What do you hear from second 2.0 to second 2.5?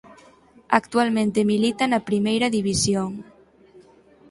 Primeira